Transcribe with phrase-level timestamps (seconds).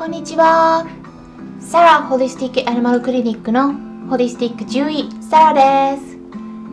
[0.00, 0.86] こんにちは。
[1.60, 3.74] サラホリスティックアニマルクリニックの
[4.08, 6.16] ホリスティック獣医サラです。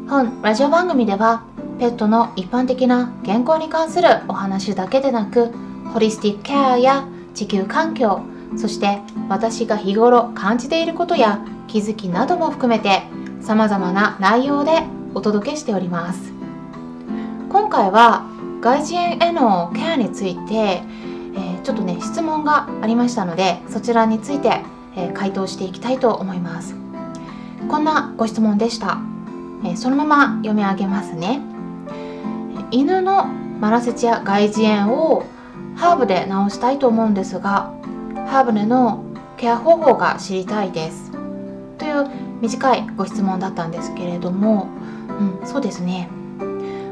[0.09, 1.43] 本ラジオ番組では
[1.77, 5.51] ペットの一般的な健康に関するお話だけでなく
[5.91, 7.05] ホリスティックケアや
[7.35, 8.21] 地球環境
[8.55, 13.01] そして私が日頃感じていることや気づきなども含めて
[13.41, 14.83] 様々な内容で
[15.13, 16.31] お届けしております。
[17.49, 18.25] 今回は
[18.61, 20.81] 外耳炎へのケアについて、
[21.67, 24.61] ちょっとね質問がありましたのでそちらについて、
[24.95, 26.73] えー、回答していきたいと思います。
[27.67, 29.01] こんなご質問でした、
[29.65, 31.41] えー、そのまま読み上げますね。
[32.71, 35.25] 犬のマラセチア外耳炎を
[35.75, 37.73] ハーブで治したいと思うんですが
[38.27, 39.03] ハーブでの
[39.35, 41.11] ケア方法が知りたいです。
[41.77, 44.69] という短いご質問だったんですけれども、
[45.41, 46.07] うん、そうですね。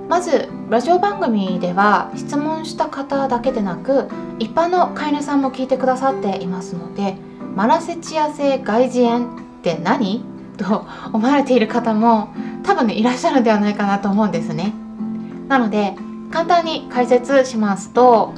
[0.07, 4.07] まずラジオ番組では質問した方だけでなく
[4.39, 7.15] 一般の飼い主さんも聞いてくださっていますので
[7.55, 10.23] マラセチア性外耳炎って何？
[10.57, 12.29] と思われている方も
[12.63, 14.73] 多分ねいらっしゃるんではないかなと思うんですね。
[15.47, 15.95] なので
[16.31, 18.33] 簡単に解説しますと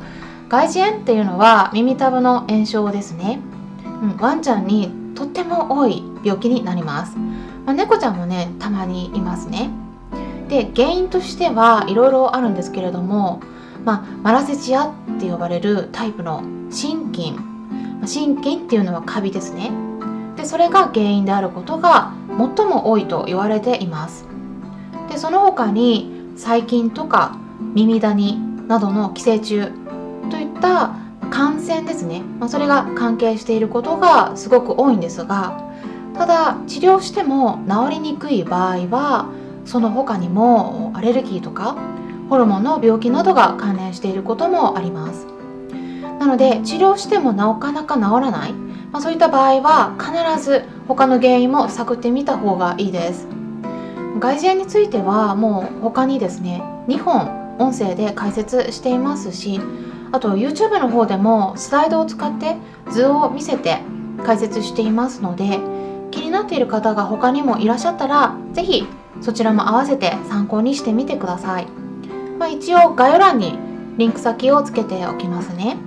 [0.50, 3.40] 外耳炎っていうのは耳たぶの炎症ですね、
[4.02, 7.18] うん、ワンちゃんにとっても多い病気になります、
[7.66, 9.70] まあ、猫ちゃんもねたまにいますね。
[10.48, 13.42] で原因としてはいろいろあるんですけれども、
[13.84, 17.34] まあ、マラセチアって呼ばれるタイプの心筋
[18.06, 19.72] 心筋っていうのはカビですね。
[20.36, 24.26] でそれが原因であることが最も多いと言われています。
[25.10, 27.38] でその他に細菌とか
[27.74, 29.72] 耳ダニなどの寄生虫
[30.30, 30.96] といった
[31.32, 35.62] 感染ですね、まあ、それが関係していることがすごく多いんですが
[36.14, 39.30] ただ治療しても治りにくい場合は
[39.68, 41.78] その他にもアレルギーとか
[42.30, 45.28] ホルモンの病気などが関連していることもあります。
[46.20, 48.54] なので治療してもなかなか治らない、
[48.92, 53.28] まあ、そういった場合は必ず他の原因も探ってみた方がいいです。
[54.20, 59.60] 外耳炎についてはもう他にですね2本音声で解説していますし
[60.12, 62.56] あと YouTube の方でもスライドを使って
[62.90, 63.80] 図を見せて
[64.26, 65.60] 解説していますので
[66.12, 68.88] 気になっている方が他にもいらっしゃったら是非
[69.22, 71.68] そちらも合わせて参考にしてみてください、
[72.40, 73.58] まあ、一応概要欄に
[73.98, 75.78] リンク先をつけておきますね。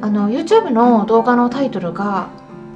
[0.00, 2.28] あの YouTube の動画のタイトルが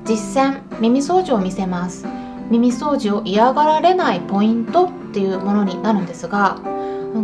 [0.04, 2.04] 実践耳掃除を見せます。
[2.50, 6.58] 耳掃除を嫌がられないポイントっていうものになるんですが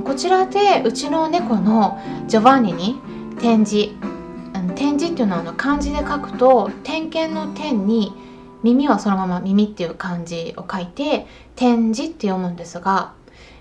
[0.05, 3.01] こちらでうちの猫のジョバンニに
[3.39, 3.91] 展示
[4.75, 8.15] 展示っていうのはあの漢字で書くと点検の点に
[8.63, 11.27] 耳はそのまま耳っていう漢字を書いて
[11.57, 13.13] 点字って読むんですが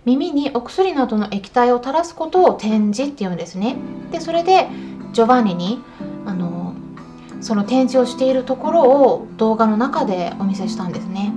[0.06, 3.76] 耳にお薬などの液体を垂らすことを点字って言うんですね。
[4.12, 4.68] でそれで
[5.12, 5.82] ジョバンニに
[6.26, 6.74] あの
[7.42, 11.34] その展示をしているところを動画の中でお見せしたんですね。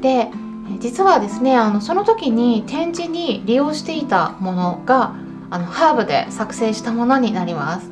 [0.00, 0.30] で
[0.78, 5.14] 実はですねあのその時に展示に利用していたものが
[5.50, 7.90] あのハーブで作成したものになります。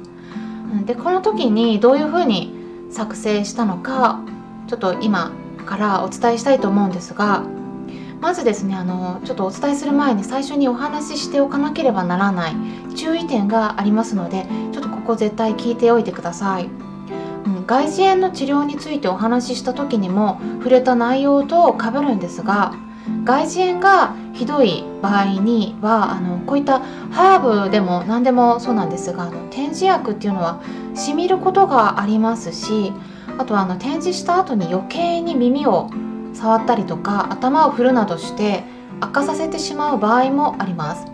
[0.87, 2.55] でこの時にどういうふうに
[2.91, 4.21] 作成したのか
[4.73, 5.33] ちょっと今
[5.67, 7.45] からお伝えしたいと思うんですが
[8.23, 12.55] まずですねあのちょっとお伝えする前に最初にお話ししておかなければならない
[12.97, 16.71] 注意点がありますのでちょっとここ絶対聞いておいてください、
[17.45, 22.75] うん、外耳炎の治療についてお話しした時にも触れた内容とかぶるんですが
[23.25, 26.81] 外耳炎がひどい場合にはあのこういった
[27.11, 30.63] ハーブでも何でもそうなんですが点耳薬っていうのは
[30.95, 32.95] しみることがありますし
[33.39, 35.91] あとはあの展示した後に余計に耳を
[36.35, 38.65] 触ったりとか頭を振るなどして
[39.01, 41.07] 悪化させてしまう場合もあります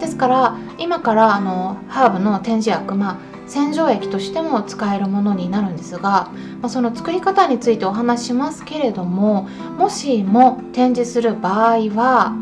[0.00, 3.18] ですから今からあのハーブの展示薬、まあ、
[3.48, 6.30] 洗浄液としても使えるものになるんですが、
[6.60, 9.42] まあ、その作り方についてお話しますけれども
[9.76, 12.34] もしも展示する場合は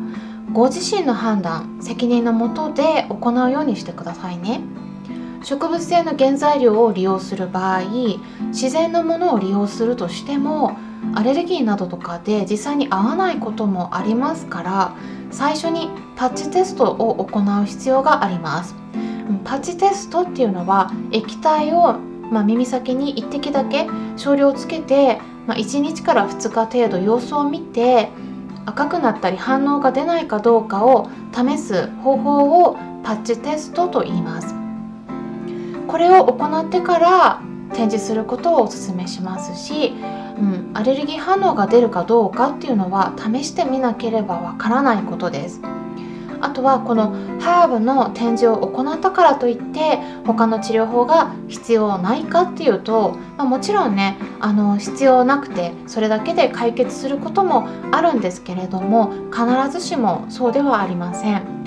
[0.52, 4.62] ご自身の判断責任のもとで行うようにしてくださいね。
[5.42, 7.82] 植物性の原材料を利用する場合
[8.48, 10.76] 自然のものを利用するとしても
[11.14, 14.96] アレルギーなどとかで実際に合わないこともありますから
[15.30, 18.74] 最初にパッチテストを行う必要があります。
[19.44, 21.98] パッチテストっていうのは液体を、
[22.30, 23.86] まあ、耳先に1滴だけ
[24.16, 28.08] 少量つけて、まあ、1日から2日程度様子を見て
[28.66, 32.74] 赤くなったり反応が出ないかどうかを試す方法を
[33.04, 34.57] パッチテストと言います。
[35.88, 37.42] これを行ってから
[37.74, 39.94] 展示することをお勧めしますし、
[40.38, 45.60] うん、アレルギー反応が出るかどうかっていうのは試してみなければわからないことです
[46.40, 61.58] あとはこのハーブの展示を行ったからといって他の治療法が必要ないかっていうと、まあ、もちろんねあの必要なくてそれだけで解決することもあるんですけれども必ずしもそうではありません。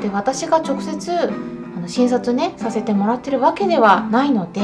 [0.00, 1.30] で私が直接
[1.76, 4.60] あの診察ねさせてもらってるわけではないので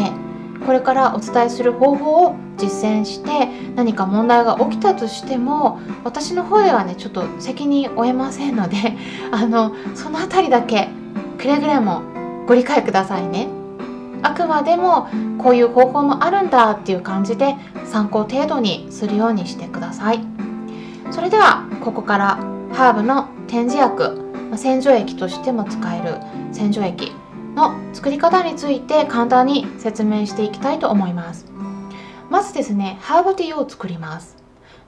[0.64, 8.76] これからお伝えする方法を実践して何か問題が起きたとしても私の方ではねちょっと責任負えませんので
[9.32, 10.88] あのその辺りだけ
[11.38, 12.02] くれぐれも
[12.46, 13.48] ご理解くださいね。
[14.22, 15.08] あくまでも
[15.38, 17.56] こういう方法もあるんだっていう感じで
[17.86, 20.20] 参考程度にするようにしてください。
[21.10, 22.38] それではここから
[22.72, 26.16] ハーブの点字薬洗浄液としても使える
[26.52, 27.12] 洗浄液
[27.54, 31.46] の作り方について簡単に説明していきたいと思います。
[32.30, 34.36] まずですねハーブティーを作ります。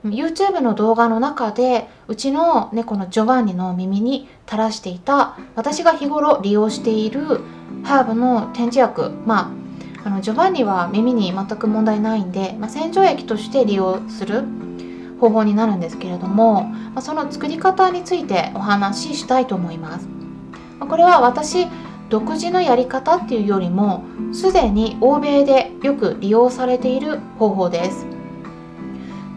[0.03, 7.39] YouTube の動画の中でうちの猫のジョバンニの耳に垂らしていた私が日頃利用している
[7.83, 9.11] ハーブの点字薬。
[9.25, 9.63] まあ
[10.05, 14.43] あのジョバンニは耳に全く問題ないんで、まあ、洗浄液として利用する
[15.21, 20.12] 方法になるんですけれども、まあ、その作り方についてお話ししたいと思います。
[20.87, 21.67] これは私
[22.09, 28.05] 独自のやり方っていうよりもすでに欧米でよく利用されている方法です。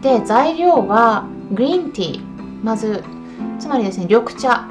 [0.01, 2.63] で材料はグリーンティー。
[2.63, 3.03] まず
[3.59, 4.67] つまりですね緑茶。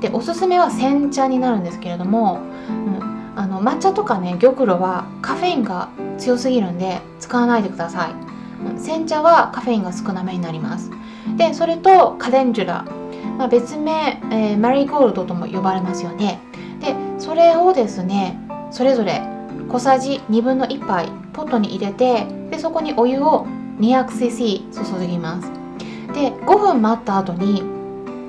[0.00, 10.90] でおすすめは煎茶になるんですけれども、うん、あの抹茶とかね玉露はカフェインが強すぎるんで使わないでください、煎茶はカフェインが少なめになります。
[11.36, 12.84] でそれとカレンジュラ、
[13.36, 16.40] まあ、別名、えー、マリーゴールドとも呼ばれますよね。
[16.80, 18.38] でそれをですね
[18.70, 19.22] それぞれ
[19.68, 23.46] 小さじ1分の1杯ポットに入れてでそこにお湯を
[23.78, 25.50] 200cc 注ぎます。
[26.14, 27.62] で5分待った後に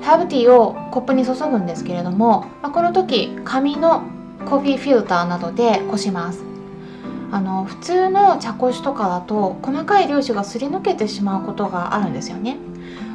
[0.02, 4.02] ハーブティーをコップに注ぐんですけれども、まあ、この時紙の
[4.46, 6.47] コーヒーフィルターなどでこします。
[7.30, 12.56] あの普通の茶こしとかだと細かい粒子がすり抜けてしまうことがあるんですよね。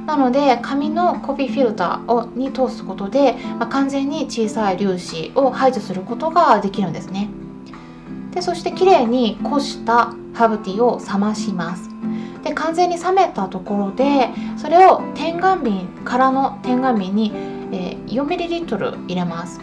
[0.05, 7.29] なので紙のコピーフィルターをに通すことで、まあ、完全に小さい粒子を排除することができるんですね。
[8.31, 11.89] でそしてきれいにこしたハーブティーを冷まします。
[12.43, 17.31] で完全に冷めたところでそれを点眼瓶空の点眼瓶に、
[17.71, 19.61] えー、4ml 入れます。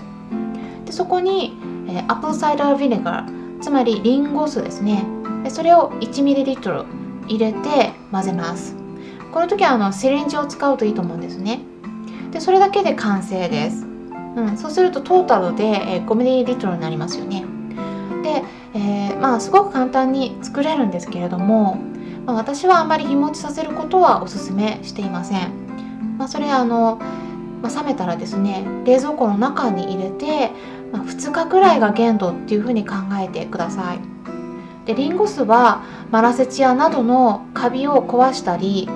[0.86, 1.56] でそこに、
[1.88, 5.04] えー、 apple cider vinegar つまりリンゴ酢ですね。
[5.44, 6.84] でそれを 1ml
[7.28, 8.76] 入れて混ぜます。
[9.32, 11.60] この時はあのシリンジを使うといいと思うんですね。
[12.32, 13.84] でそれだけで完成です、
[14.36, 17.44] うん、そうするとトータルで、えー、5ミリリトルになりますよね。
[18.22, 18.42] で、
[18.74, 21.76] えー、まあすごく簡単に作れるんですけれども、
[22.26, 27.00] まあ、私はあまり日持ちさせることはおすすめしていません、まあ、それあの、
[27.62, 30.50] まあ、冷めたらですね冷蔵庫の中に入れて、
[30.92, 33.98] まあ、2日くらいが限度っていうふうに考えてください。
[34.86, 38.88] でリンゴ酢はマラセチアなどのカビを壊したり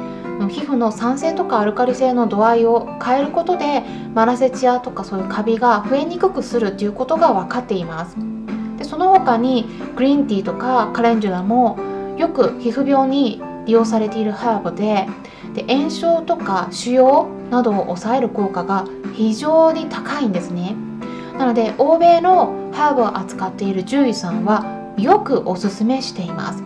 [0.49, 3.83] 皮膚の酸性とかアルカリ性の度合いを変えることで
[4.15, 8.17] マラセチアとかそういうカビが増えにくくするということが分かっています。
[8.79, 11.79] でその他にグリーンティーとかカレンジュラも
[12.17, 15.07] よく皮膚病に利用されているハーブで
[15.55, 20.75] で炎症とか腫瘍などを抑える効果が非常に高いんですね。
[21.45, 26.65] なので欧米のハーブを扱っている獣医さんはよくおすすめしています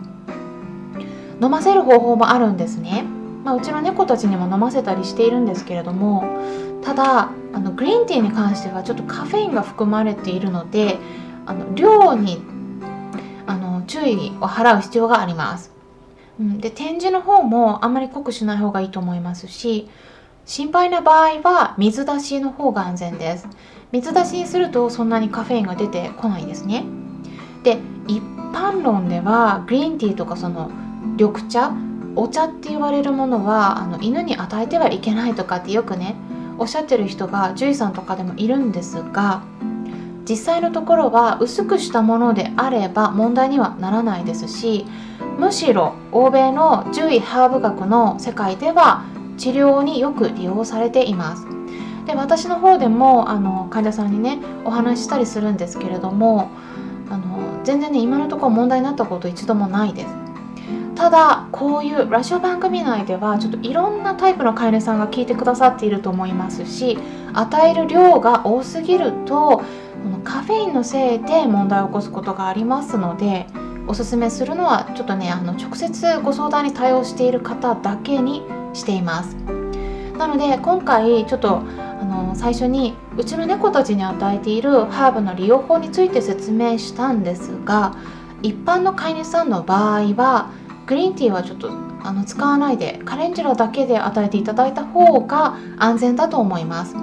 [1.42, 3.04] 飲ませる方法もあるんですね
[3.44, 6.24] まあ、うちの猫たちにも飲ませたりしているんですけれども
[6.84, 10.98] ただあのグリーンティーに関してはちょっとカフェインが含まれているので
[11.46, 12.42] あの量に
[13.46, 15.72] あの注意を払う必要があります。
[16.38, 19.88] うん、で展示の方もあんまり濃くしない方がいいと思いますし
[20.48, 23.46] 心配な場合は水出しの方が安全です。
[23.92, 26.86] 水出しにするとそんなにカフェインが出てこないですね。
[27.62, 27.76] で
[28.06, 28.22] 一
[28.54, 30.70] 般論ではグリーンティーとかその
[31.18, 31.74] 緑茶
[32.16, 36.16] お茶って言われるものはあの犬に与えてはいけないとかってよくね
[36.56, 39.42] おっしゃってる人が獣医さんとかでもいるんですが
[40.26, 44.86] 実際のところは薄くしたものであれば問題にはならないですし
[45.38, 49.04] むしろ欧米の獣医ハーブ学の世界では
[49.38, 51.46] 治療によく利用されています。
[52.06, 56.48] で私の方でもあの患者さんにねお話ししたりするんですけれども
[57.10, 60.28] あの全然ね今のところ問題になったこと一度もないです。
[60.94, 66.98] ただこういうラジオ番組内ではちょっといろんなタイプの飼い主さんが聞いてくださっていると思いますし
[67.34, 69.62] 与える量が多すぎると
[70.24, 73.46] カフェインのせいで問題を起こすことがありますので
[73.86, 78.42] おすすめするのはちょっとねあの直接ご相談に対応している方だけに
[78.78, 79.36] しています。
[80.16, 81.62] なので今回ちょっと
[82.00, 87.94] あの最初にうちの猫たちに与えているハーブの利用法について説明したんですが
[88.42, 90.50] 一般の飼い主さんの場合は
[90.86, 91.70] グリーンティーはちょっと
[92.02, 96.96] あの使わないでカレンジュラだけで与えていただいた方が安全だと思います。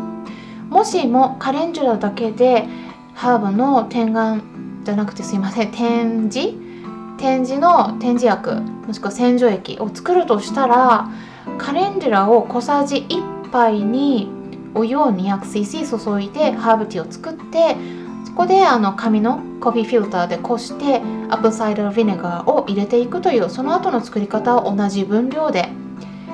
[0.69, 2.67] もしもカレンジュラだけで
[3.13, 6.57] ハーブの点眼じゃなくてすいません点字
[7.17, 11.09] 点字の点字薬もしくは洗浄液を作るとしたら
[11.57, 14.29] カレンデュラを小さじ1杯に
[14.73, 17.75] お湯を 200cc 注いでハーブティーを作って
[18.25, 20.97] そこであの紙のコーヒーフィルターでこして
[21.29, 25.69] アップサイダービネガーを入れていくというその後の作り方を同じ分量で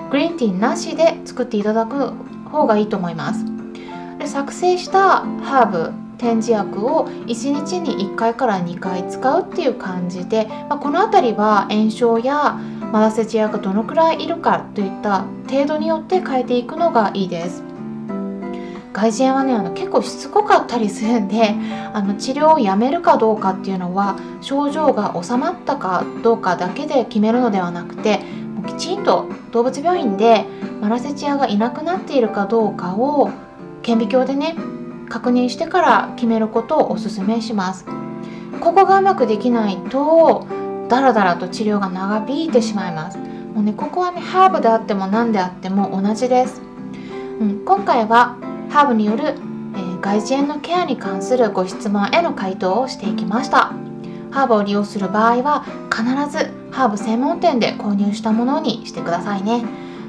[0.09, 2.13] グリーンティーなしで作っていただく
[2.49, 3.45] 方がいいと思います。
[4.17, 12.59] で作成したハーブ点字薬を1日に1回から2回使うっていう感じで、まあ、この辺りは炎症や
[12.91, 17.63] マラセチアがどのくらいいるかといった程度によって変えていくのがいいです。
[18.93, 21.55] 外耳炎はねあの結構しつこかったりするんで
[21.93, 28.19] あの治療をやめるかどうかっていうのは症状が治まったかどうかだけで決めるのではなくて
[28.67, 30.45] きちんと動物病院で
[30.81, 33.29] マラセチアがいなくなっているかどうかを
[33.81, 34.55] 顕微鏡でね
[35.07, 37.85] 確認してから決めることをおすすめします。
[38.59, 40.45] ここがうまくできないと
[40.91, 43.17] ダラダラと治療が長引いてしまいます。
[43.17, 46.61] もうねここはねハーブであっても何であっても同じです、
[47.39, 48.37] うん、今回は
[48.69, 53.71] ハーブによる、えー、外耳炎のケアに関するご質問への回答をしていきました。
[54.31, 59.63] ハーブを利用する場合は必ずハーブ専門店で購入したものにしてくださいね。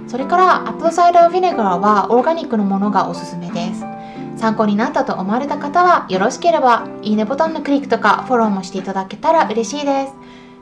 [0.09, 3.85] それから apple cider vinegar はオーガニックのものがおすすめです。
[4.37, 10.22] 参考になったと思われた方はよろしければいいねボタンのクリックとかフォローもしていただけたら嬉しいです。